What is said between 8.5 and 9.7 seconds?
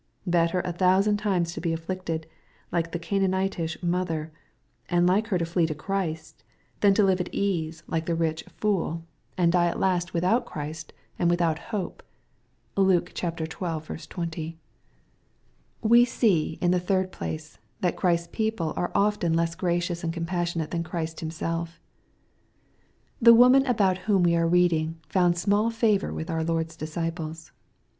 fool/' and die